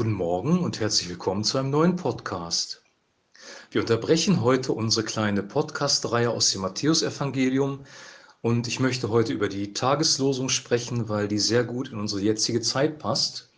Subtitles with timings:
[0.00, 2.82] Guten Morgen und herzlich willkommen zu einem neuen Podcast.
[3.70, 7.84] Wir unterbrechen heute unsere kleine Podcast-Reihe aus dem Matthäusevangelium
[8.40, 12.62] und ich möchte heute über die Tageslosung sprechen, weil die sehr gut in unsere jetzige
[12.62, 13.50] Zeit passt.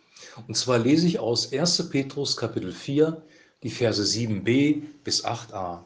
[0.45, 1.89] Und zwar lese ich aus 1.
[1.89, 3.23] Petrus Kapitel 4,
[3.63, 5.85] die Verse 7b bis 8a.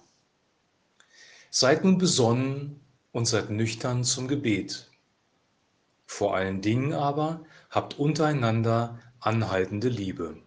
[1.52, 2.80] Seid nun besonnen
[3.12, 4.90] und seid nüchtern zum Gebet.
[6.08, 10.42] Vor allen Dingen aber habt untereinander anhaltende Liebe.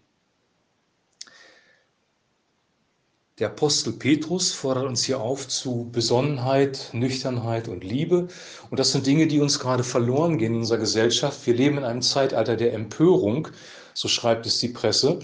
[3.40, 8.28] Der Apostel Petrus fordert uns hier auf zu Besonnenheit, Nüchternheit und Liebe.
[8.68, 11.46] Und das sind Dinge, die uns gerade verloren gehen in unserer Gesellschaft.
[11.46, 13.48] Wir leben in einem Zeitalter der Empörung,
[13.94, 15.20] so schreibt es die Presse.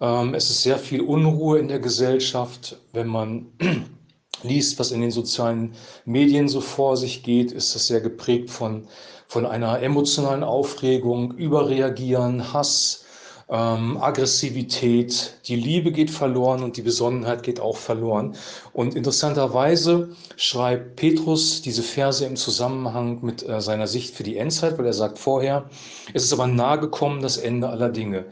[0.00, 2.76] Ähm, es ist sehr viel Unruhe in der Gesellschaft.
[2.92, 3.46] Wenn man
[4.42, 5.74] liest, was in den sozialen
[6.04, 8.88] Medien so vor sich geht, ist das sehr geprägt von,
[9.28, 13.04] von einer emotionalen Aufregung, Überreagieren, Hass,
[13.50, 18.36] ähm, Aggressivität, die Liebe geht verloren und die Besonnenheit geht auch verloren.
[18.72, 24.78] Und interessanterweise schreibt Petrus diese Verse im Zusammenhang mit äh, seiner Sicht für die Endzeit,
[24.78, 25.68] weil er sagt vorher,
[26.14, 28.26] es ist aber nahe gekommen das Ende aller Dinge.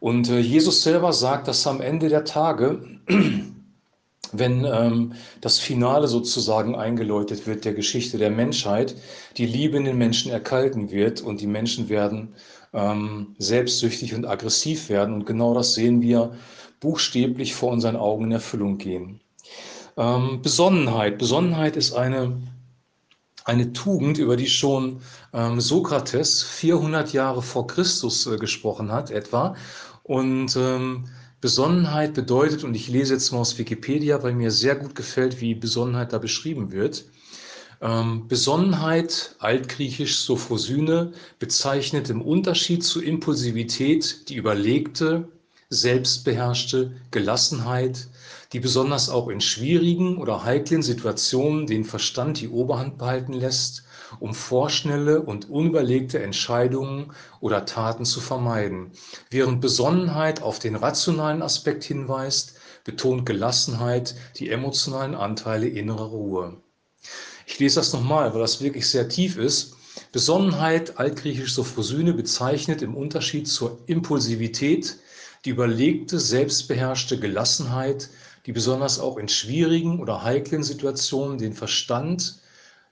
[0.00, 2.82] Und äh, Jesus selber sagt, dass am Ende der Tage
[4.36, 8.96] wenn ähm, das Finale sozusagen eingeläutet wird der Geschichte der Menschheit,
[9.36, 12.34] die Liebe in den Menschen erkalten wird und die Menschen werden
[12.74, 15.14] ähm, selbstsüchtig und aggressiv werden.
[15.14, 16.34] Und genau das sehen wir
[16.80, 19.20] buchstäblich vor unseren Augen in Erfüllung gehen.
[19.96, 21.18] Ähm, Besonnenheit.
[21.18, 22.36] Besonnenheit ist eine,
[23.44, 25.00] eine Tugend, über die schon
[25.32, 29.54] ähm, Sokrates 400 Jahre vor Christus äh, gesprochen hat, etwa.
[30.02, 31.04] Und ähm,
[31.40, 35.54] Besonnenheit bedeutet, und ich lese jetzt mal aus Wikipedia, weil mir sehr gut gefällt, wie
[35.54, 37.04] Besonnenheit da beschrieben wird.
[37.84, 45.28] Ähm, Besonnenheit, altgriechisch Sophrosyne, bezeichnet im Unterschied zu Impulsivität die überlegte,
[45.68, 48.08] selbstbeherrschte Gelassenheit,
[48.54, 53.84] die besonders auch in schwierigen oder heiklen Situationen den Verstand die Oberhand behalten lässt,
[54.18, 58.92] um vorschnelle und unüberlegte Entscheidungen oder Taten zu vermeiden.
[59.28, 62.54] Während Besonnenheit auf den rationalen Aspekt hinweist,
[62.84, 66.56] betont Gelassenheit die emotionalen Anteile innerer Ruhe.
[67.46, 69.76] Ich lese das nochmal, weil das wirklich sehr tief ist.
[70.12, 74.98] Besonnenheit, altgriechisch Sophrosyne, bezeichnet im Unterschied zur Impulsivität
[75.44, 78.08] die überlegte, selbstbeherrschte Gelassenheit,
[78.46, 82.40] die besonders auch in schwierigen oder heiklen Situationen den Verstand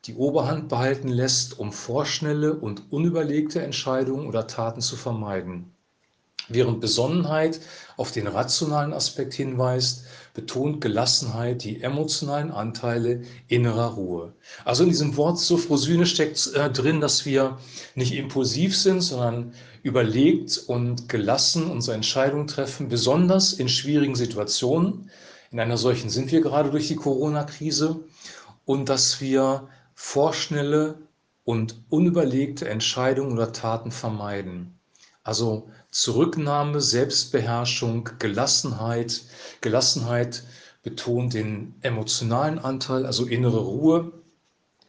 [0.04, 5.72] die Oberhand behalten lässt, um vorschnelle und unüberlegte Entscheidungen oder Taten zu vermeiden.
[6.48, 7.60] Während Besonnenheit
[7.96, 10.04] auf den rationalen Aspekt hinweist,
[10.34, 14.32] betont Gelassenheit die emotionalen Anteile innerer Ruhe.
[14.64, 17.58] Also in diesem Wort Sophrosyne steckt äh, drin, dass wir
[17.94, 25.10] nicht impulsiv sind, sondern überlegt und gelassen unsere Entscheidungen treffen, besonders in schwierigen Situationen.
[25.50, 28.00] In einer solchen sind wir gerade durch die Corona-Krise
[28.64, 30.94] und dass wir vorschnelle
[31.44, 34.78] und unüberlegte Entscheidungen oder Taten vermeiden.
[35.24, 39.22] Also Zurücknahme, Selbstbeherrschung, Gelassenheit.
[39.60, 40.42] Gelassenheit
[40.82, 44.12] betont den emotionalen Anteil, also innere Ruhe.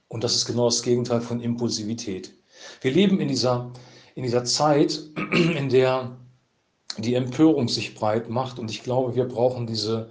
[0.07, 2.33] Und das ist genau das Gegenteil von Impulsivität.
[2.81, 3.71] Wir leben in dieser,
[4.15, 4.99] in dieser Zeit,
[5.33, 6.17] in der
[6.97, 8.59] die Empörung sich breit macht.
[8.59, 10.09] Und ich glaube, wir brauchen diese,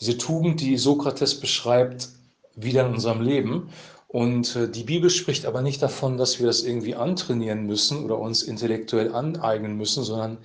[0.00, 2.08] diese Tugend, die Sokrates beschreibt,
[2.54, 3.70] wieder in unserem Leben.
[4.08, 8.18] Und äh, die Bibel spricht aber nicht davon, dass wir das irgendwie antrainieren müssen oder
[8.18, 10.38] uns intellektuell aneignen müssen, sondern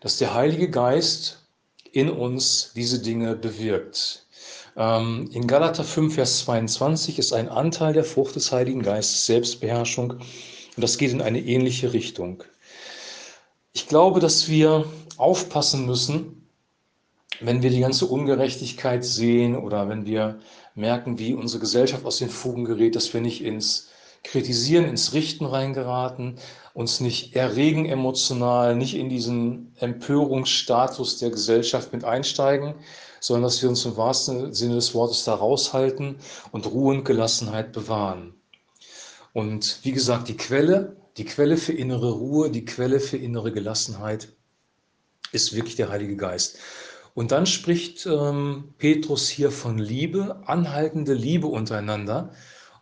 [0.00, 1.38] dass der Heilige Geist
[1.92, 4.26] in uns diese Dinge bewirkt.
[4.76, 10.12] Ähm, in Galater 5, Vers 22 ist ein Anteil der Frucht des Heiligen Geistes Selbstbeherrschung
[10.12, 12.42] und das geht in eine ähnliche Richtung.
[13.74, 14.86] Ich glaube, dass wir
[15.18, 16.41] aufpassen müssen,
[17.44, 20.38] wenn wir die ganze Ungerechtigkeit sehen oder wenn wir
[20.74, 23.90] merken, wie unsere Gesellschaft aus den Fugen gerät, dass wir nicht ins
[24.24, 26.38] Kritisieren, ins Richten reingeraten,
[26.74, 32.74] uns nicht erregen emotional, nicht in diesen Empörungsstatus der Gesellschaft mit einsteigen,
[33.20, 36.16] sondern dass wir uns im wahrsten Sinne des Wortes da raushalten
[36.50, 38.34] und Ruhe und Gelassenheit bewahren.
[39.32, 44.28] Und wie gesagt, die Quelle, die Quelle für innere Ruhe, die Quelle für innere Gelassenheit
[45.32, 46.58] ist wirklich der Heilige Geist.
[47.14, 52.32] Und dann spricht ähm, Petrus hier von Liebe, anhaltende Liebe untereinander.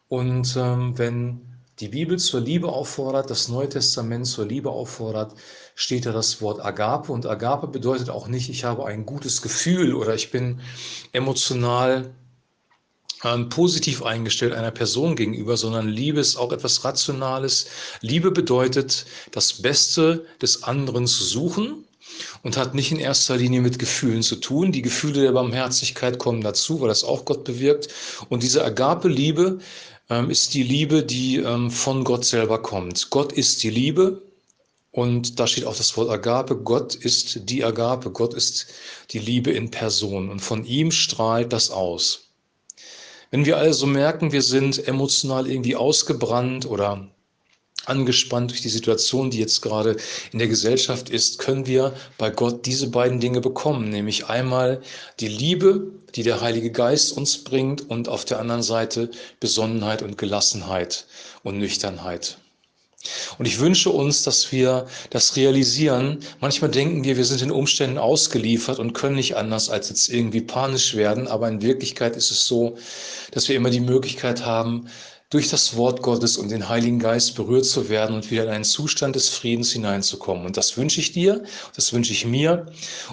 [0.09, 1.41] Und ähm, wenn
[1.81, 5.35] die Bibel zur Liebe auffordert, das Neue Testament zur Liebe auffordert,
[5.75, 7.11] steht da das Wort Agape.
[7.11, 10.61] Und Agape bedeutet auch nicht, ich habe ein gutes Gefühl oder ich bin
[11.13, 12.15] emotional
[13.25, 17.67] ähm, positiv eingestellt einer Person gegenüber, sondern Liebe ist auch etwas Rationales.
[18.01, 21.85] Liebe bedeutet, das Beste des anderen zu suchen
[22.43, 24.73] und hat nicht in erster Linie mit Gefühlen zu tun.
[24.73, 27.89] Die Gefühle der Barmherzigkeit kommen dazu, weil das auch Gott bewirkt.
[28.29, 29.59] Und diese Agape-Liebe
[30.09, 33.11] ähm, ist die Liebe, die ähm, von Gott selber kommt.
[33.11, 34.23] Gott ist die Liebe.
[34.93, 36.57] Und da steht auch das Wort Agape.
[36.57, 38.11] Gott ist die Agape.
[38.11, 38.67] Gott ist
[39.11, 40.31] die Liebe in Person.
[40.31, 42.31] Und von ihm strahlt das aus.
[43.31, 47.09] Wenn wir also merken, wir sind emotional irgendwie ausgebrannt oder
[47.87, 49.97] angespannt durch die Situation, die jetzt gerade
[50.33, 54.81] in der Gesellschaft ist, können wir bei Gott diese beiden Dinge bekommen, nämlich einmal
[55.19, 60.19] die Liebe, die der Heilige Geist uns bringt und auf der anderen Seite Besonnenheit und
[60.19, 61.07] Gelassenheit
[61.43, 62.39] und Nüchternheit.
[63.41, 66.19] Und ich wünsche uns, dass wir das realisieren.
[66.41, 70.43] Manchmal denken wir, wir sind den Umständen ausgeliefert und können nicht anders als jetzt irgendwie
[70.43, 71.27] panisch werden.
[71.27, 72.77] Aber in Wirklichkeit ist es so,
[73.31, 74.89] dass wir immer die Möglichkeit haben,
[75.31, 78.65] durch das Wort Gottes und den Heiligen Geist berührt zu werden und wieder in einen
[78.65, 80.45] Zustand des Friedens hineinzukommen.
[80.45, 81.43] Und das wünsche ich dir,
[81.75, 82.67] das wünsche ich mir.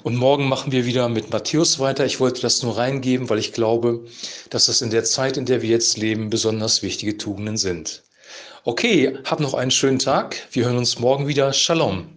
[0.03, 2.05] Und morgen machen wir wieder mit Matthäus weiter.
[2.05, 4.03] Ich wollte das nur reingeben, weil ich glaube,
[4.49, 8.03] dass das in der Zeit, in der wir jetzt leben, besonders wichtige Tugenden sind.
[8.63, 10.35] Okay, hab noch einen schönen Tag.
[10.51, 11.53] Wir hören uns morgen wieder.
[11.53, 12.16] Shalom.